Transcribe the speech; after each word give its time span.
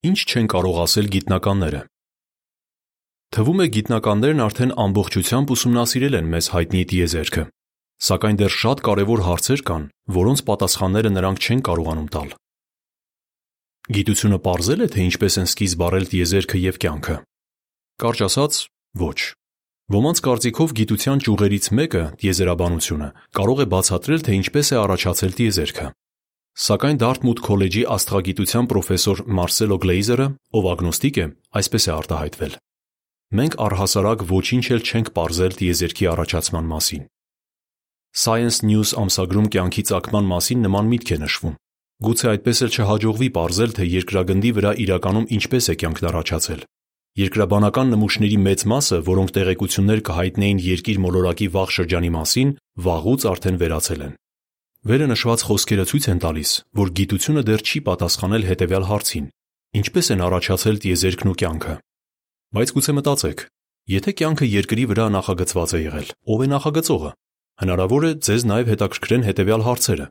Ինչ 0.00 0.20
չեն 0.32 0.46
կարող 0.48 0.76
ասել 0.80 1.08
գիտնականները։ 1.12 1.80
Թվում 3.36 3.58
է 3.60 3.66
գիտնականներն 3.74 4.38
արդեն 4.46 4.70
ամբողջությամբ 4.84 5.50
ուսումնասիրել 5.54 6.16
են 6.20 6.30
մեզ 6.34 6.46
հայտնի 6.54 6.84
տիեզերքը, 6.92 7.44
սակայն 8.08 8.38
դեռ 8.40 8.54
շատ 8.56 8.80
կարևոր 8.86 9.22
հարցեր 9.26 9.62
կան, 9.68 9.84
որոնց 10.16 10.42
պատասխանները 10.48 11.12
նրանք 11.20 11.44
չեն 11.44 11.60
կարողանում 11.68 12.08
տալ։ 12.16 12.32
Գիտությունը 14.00 14.40
ողրզել 14.48 14.80
է, 14.80 14.88
թե 14.88 15.06
ինչպես 15.10 15.38
են 15.44 15.48
սկիզբ 15.52 15.84
առել 15.90 16.10
տիեզերքը 16.16 16.64
եւ 16.64 16.80
կյանքը։ 16.80 17.16
Կարճ 18.00 18.20
ասած, 18.30 18.54
ոչ։ 19.04 19.20
Ոմանց 20.00 20.18
կարծիքով 20.24 20.76
գիտության 20.80 21.24
ճյուղերից 21.28 21.66
մեկը՝ 21.76 22.04
տիեզերաբանությունը, 22.24 23.08
կարող 23.36 23.58
է 23.60 23.66
բացատրել, 23.74 24.20
թե 24.24 24.32
ինչպես 24.40 24.70
է 24.70 24.76
առաջացել 24.80 25.32
տիեզերքը։ 25.40 25.86
Սակայն 26.60 26.98
Դարտմութ 27.00 27.38
քոլեջի 27.40 27.82
աստղագիտության 27.94 28.66
պրոֆեսոր 28.68 29.20
Մարսելո 29.36 29.76
Գլեյզերը, 29.80 30.26
ով 30.60 30.66
ագնոստիկ 30.74 31.20
է, 31.22 31.24
այսպես 31.56 31.86
է 31.88 31.92
արտահայտվել. 31.94 32.56
Մենք 33.40 33.56
առհասարակ 33.64 34.24
ոչինչ 34.28 34.64
էլ 34.76 34.84
չենք 34.84 35.08
ողրզել 35.16 35.56
տիեզերքի 35.60 36.08
առաջացման 36.12 36.68
մասին։ 36.74 37.08
Science 38.10 38.60
News 38.66 38.92
ամսագրում 39.00 39.48
կյանքի 39.56 39.86
ցակման 39.88 40.30
մասին 40.34 40.64
նման 40.66 40.92
միտք 40.92 41.14
է 41.16 41.18
նշվում։ 41.24 41.58
Գուցե 42.04 42.28
այդպես 42.34 42.62
էլ 42.66 42.76
չհաջողվի 42.76 43.28
ողրզել, 43.40 43.74
թե 43.80 43.90
երկրագնդի 43.96 44.50
վրա 44.60 44.72
իրականում 44.84 45.28
ինչպես 45.40 45.64
է 45.70 45.74
կյանքն 45.80 46.08
առաջացել։ 46.10 46.64
Երկրաբանական 47.20 47.92
նմուշների 47.94 48.38
մեծ 48.50 48.64
մասը, 48.70 48.98
որոնք 49.08 49.32
տեղեկություններ 49.40 50.02
կհայտնեին 50.10 50.64
երկիր 50.68 51.00
մոլորակի 51.08 51.48
վաղ 51.56 51.72
շրջանի 51.80 52.10
մասին, 52.20 52.52
վաղուց 52.84 53.26
արդեն 53.30 53.60
վերացել 53.64 54.04
են։ 54.10 54.14
Վերը 54.80 55.06
նշված 55.10 55.42
խոսքերը 55.44 55.84
ցույց 55.90 56.04
են 56.08 56.20
տալիս, 56.24 56.50
որ 56.80 56.90
գիտությունը 56.96 57.40
դեռ 57.44 57.62
չի 57.68 57.80
պատասխանել 57.84 58.44
հետևյալ 58.48 58.84
հարցին. 58.88 59.26
ինչպես 59.80 60.06
են 60.14 60.22
առաջացել 60.26 60.76
տիեզերքն 60.80 61.30
ու 61.30 61.34
կյանքը։ 61.40 61.74
Բայց 62.56 62.72
գուցե 62.74 62.92
մտածեք, 62.96 63.42
եթե 63.92 64.10
կյանքը 64.20 64.46
երկրի 64.50 64.84
վրա 64.90 65.04
նախագծված 65.16 65.74
է 65.76 65.80
եղել, 65.84 66.08
ով 66.32 66.40
է 66.40 66.46
նախագծողը։ 66.52 67.10
Հնարավոր 67.60 68.06
է 68.08 68.12
ձեզ 68.24 68.42
նաև 68.50 68.72
հետաքրքրեն 68.72 69.26
հետևյալ 69.28 69.62
հարցերը. 69.68 70.06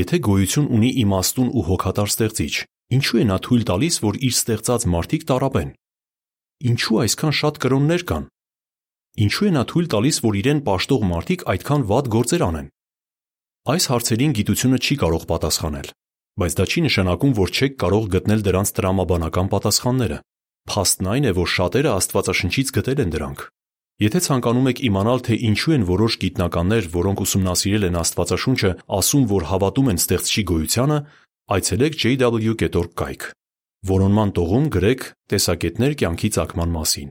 Եթե 0.00 0.16
գոյություն 0.26 0.66
ունի 0.74 0.90
իմաստուն 1.06 1.48
ու 1.54 1.64
հոգատար 1.70 2.10
ստեղծիչ, 2.10 2.54
ինչու 2.98 3.20
է 3.20 3.24
նա 3.30 3.36
թույլ 3.46 3.64
տալիս, 3.70 3.94
որ 4.10 4.14
իր 4.26 4.34
ստեղծած 4.34 4.82
մարդիկ 4.90 5.22
տարապեն։ 5.30 5.70
Ինչու 6.70 7.00
այսքան 7.06 7.34
շատ 7.40 7.62
կրոններ 7.62 8.02
կան։ 8.10 8.28
Ինչու 9.30 9.46
է 9.46 9.54
նա 9.54 9.62
թույլ 9.70 9.86
տալիս, 9.94 10.16
որ 10.26 10.34
իրեն 10.42 10.60
պաշտող 10.66 11.02
մարդիկ 11.14 11.40
այդքան 11.54 11.88
վատ 11.90 12.12
գործեր 12.14 12.46
անեն։ 12.50 12.68
Այս 13.68 13.86
հարցերին 13.92 14.32
գիտությունը 14.38 14.78
չի 14.80 14.94
կարող 15.02 15.24
պատասխանել, 15.28 15.88
բայց 16.40 16.54
դա 16.56 16.64
չի 16.64 16.80
նշանակում, 16.86 17.32
որ 17.36 17.50
չեք 17.52 17.74
կարող 17.82 18.04
գտնել 18.14 18.44
դրանց 18.46 18.70
տրամաբանական 18.78 19.50
պատասխանները։ 19.52 20.18
Փաստն 20.70 21.10
այն 21.12 21.28
է, 21.28 21.32
որ 21.36 21.50
շատերը 21.54 21.90
Աստվածաշնչից 22.00 22.72
գտել 22.80 23.02
են 23.04 23.12
դրանք։ 23.12 23.44
Եթե 24.00 24.20
ցանկանում 24.24 24.70
եք 24.70 24.80
իմանալ, 24.88 25.20
թե 25.28 25.34
ինչու 25.50 25.74
են 25.76 25.84
որոշ 25.92 26.16
գիտնականներ, 26.24 26.88
որոնք 26.96 27.18
ուսումնասիրել 27.20 27.84
են 27.90 28.00
Աստվածաշունչը, 28.00 28.70
ասում, 28.96 29.24
որ 29.28 29.42
հավատում 29.50 29.90
են 29.92 30.00
Ստեղծչի 30.00 30.42
գոյությանը, 30.50 30.98
այցելեք 31.60 32.00
jw.org 32.00 32.92
կայք։ 32.96 33.22
Որոնման 33.90 34.30
տողում 34.40 34.66
գրեք 34.72 35.02
տեսակետներ 35.28 35.92
կյանքի 36.00 36.28
ցակման 36.40 36.70
մասին։ 36.80 37.10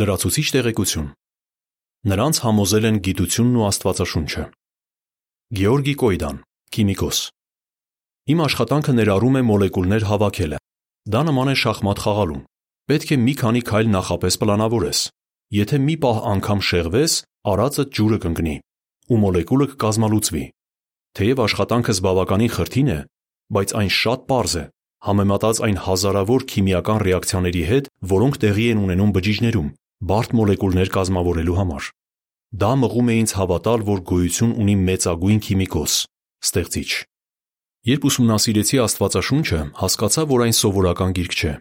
Լրացուցիչ 0.00 0.46
տեղեկություն։ 0.58 1.08
Նրանց 2.10 2.36
համոզել 2.50 2.84
են 2.90 2.98
գիտությունն 3.06 3.60
ու 3.60 3.66
Աստվածաշունչը։ 3.70 4.44
Գեորգի 5.50 5.92
Կոյդան, 5.98 6.36
քիմիկոս։ 6.70 7.20
Իմ 8.30 8.42
աշխատանքը 8.44 8.92
ներառում 8.94 9.38
է 9.38 9.40
մոլեկուլներ 9.48 10.04
հավաքելը։ 10.06 10.60
Դա 11.10 11.22
նման 11.26 11.50
է 11.50 11.54
շախմատ 11.62 12.02
խաղալուն։ 12.04 12.44
Պետք 12.92 13.10
է 13.10 13.18
մի 13.24 13.34
քանի 13.40 13.62
քայլ 13.70 13.90
նախապես 13.96 14.38
պլանավորես։ 14.44 15.00
Եթե 15.58 15.80
մի 15.90 15.96
պահ 16.06 16.22
անգամ 16.30 16.62
շեղվես, 16.70 17.16
արածը 17.50 17.86
ջուրը 17.98 18.18
կընկնի 18.22 18.56
ու 19.10 19.20
մոլեկուլը 19.26 19.66
կկազմալուծվի։ 19.74 20.44
Թեև 21.18 21.42
աշխատանքս 21.50 22.02
բավականին 22.06 22.54
խրթին 22.54 22.90
է, 22.94 22.98
բայց 23.58 23.74
այն 23.82 23.94
շատ 23.98 24.26
པարզ 24.30 24.54
է, 24.54 24.64
համեմատած 25.10 25.64
այն 25.66 25.80
հազարավոր 25.90 26.46
քիմիական 26.54 27.02
ռեակցիաների 27.10 27.64
հետ, 27.74 27.94
որոնք 28.14 28.44
տեղի 28.46 28.66
են 28.70 28.84
ունենում 28.86 29.14
բջիջներում, 29.18 29.72
բարդ 30.14 30.36
մոլեկուլներ 30.38 30.94
կազմավորելու 30.94 31.58
համար։ 31.58 31.96
Դա 32.50 32.72
մղում 32.82 33.10
է 33.10 33.14
ինձ 33.20 33.32
հավատալ, 33.38 33.82
որ 33.86 34.00
գոյություն 34.10 34.52
ունի 34.58 34.74
մեծագույն 34.82 35.40
քիմիկոս, 35.46 35.92
ստեղծիչ։ 36.42 36.90
Երբ 37.90 38.06
ուսումնասիրեցի 38.10 38.80
Աստվածաշունչը, 38.84 39.60
հասկացա, 39.80 40.24
որ 40.30 40.42
այն 40.46 40.56
սովորական 40.58 41.14
գիրք 41.14 41.36
չէ։ 41.38 41.52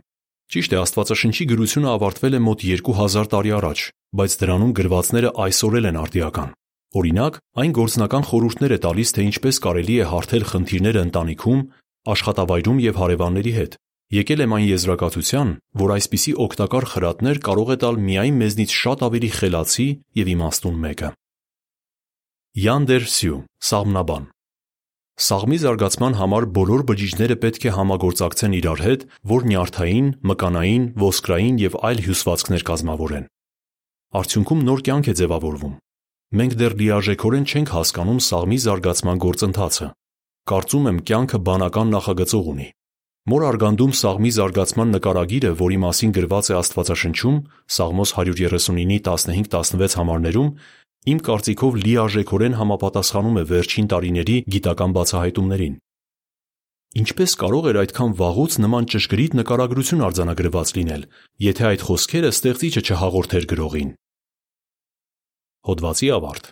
Ճիշտ 0.49 0.73
է, 0.73 0.77
Աստվածաշնչի 0.81 1.45
գրությունը 1.53 1.89
ավարտվել 1.93 2.33
է 2.33 2.41
մոտ 2.41 2.65
2000 2.73 3.29
տարի 3.29 3.53
առաջ, 3.59 3.83
բայց 4.17 4.35
դրանում 4.41 4.73
գրվածները 4.79 5.29
այսօր 5.45 5.77
էլ 5.79 5.89
են 5.89 5.99
արդիական։ 6.01 6.49
Օրինակ, 6.89 7.37
այն 7.61 7.73
գործնական 7.77 8.23
խորհուրդներ 8.25 8.73
է 8.73 8.79
տալիս, 8.81 9.09
թե 9.13 9.25
ինչպես 9.29 9.61
կարելի 9.61 9.95
է 9.99 10.05
հարթել 10.09 10.45
խնդիրները 10.49 11.03
ընտանիքում, 11.05 11.61
աշխատավայրում 12.17 12.79
եւ 12.89 12.99
հարևանների 13.03 13.53
հետ։ 13.59 13.77
Եկել 14.09 14.41
եմ 14.41 14.53
այն 14.57 14.63
եզրակացության, 14.65 15.49
որ 15.77 15.91
այսպիսի 15.93 16.31
օգտակար 16.41 16.85
խրատներ 16.89 17.39
կարող 17.45 17.67
է 17.69 17.75
տալ 17.83 17.97
միայն 18.01 18.37
մեզնից 18.41 18.71
շատ 18.73 19.03
ավելի 19.05 19.27
խելացի 19.35 19.85
եւ 20.17 20.31
իմաստուն 20.33 20.79
մեկը։ 20.85 21.09
Յանդեր 22.63 23.05
Սյու, 23.13 23.41
Սաղմնաբան. 23.69 24.25
Սաղմի 25.19 25.59
զարգացման 25.61 26.17
համար 26.17 26.47
բոլոր 26.57 26.83
բջիջները 26.89 27.37
պետք 27.43 27.67
է 27.69 27.75
համագործակցեն 27.77 28.57
իրար 28.59 28.81
հետ, 28.87 29.05
որ 29.29 29.45
նյարդային, 29.51 30.09
մկանային, 30.31 30.89
ոսկրային 31.05 31.61
եւ 31.69 31.77
այլ 31.85 32.03
հյուսվածքներ 32.09 32.65
կազմավորեն։ 32.71 33.29
Արդյունքում 34.09 34.65
նոր 34.73 34.83
կյանք 34.89 35.11
է 35.13 35.17
ձևավորվում։ 35.21 35.77
Մենք 36.39 36.57
դեռ 36.63 36.77
լիարժեքորեն 36.81 37.45
չենք 37.45 37.75
հասկանում 37.77 38.25
սաղմի 38.25 38.59
զարգացման 38.65 39.23
գործընթացը։ 39.29 39.93
Կարծում 40.49 40.89
եմ, 40.89 40.99
կյանքը 41.09 41.43
բանական 41.45 41.97
նախագծող 41.99 42.53
ունի։ 42.57 42.69
Մոր 43.29 43.43
արգանդում 43.45 43.91
սաղմի 43.93 44.29
զարգացման 44.33 44.93
նկարագիրը, 44.95 45.49
որի 45.59 45.75
մասին 45.83 46.13
գրված 46.17 46.47
է 46.49 46.53
Աստվածաշնչում, 46.57 47.35
Սաղմոս 47.75 48.13
139-ի 48.15 48.97
15-16 49.05 49.97
համարներում, 49.99 50.47
իմ 51.13 51.19
կարծիքով 51.27 51.77
լիարժեքորեն 51.83 52.57
համապատասխանում 52.57 53.37
է 53.37 53.43
վերջին 53.51 53.89
տարիների 53.93 54.37
գիտական 54.55 54.95
բացահայտումներին։ 54.97 55.75
Ինչպես 57.03 57.35
կարող 57.43 57.69
էր 57.69 57.79
այդքան 57.83 58.15
վաղուց 58.17 58.53
նման 58.65 58.89
ճշգրիտ 58.95 59.35
նկարագրություն 59.39 60.05
արձանագրված 60.09 60.69
լինել, 60.79 61.03
եթե 61.45 61.63
այդ 61.69 61.81
խոսքերը 61.85 62.31
ստեղծիչը 62.33 62.81
չհաղորդեր 62.89 63.45
գրողին։ 63.53 63.91
Հոդվացի 65.69 66.09
ավարտ 66.17 66.47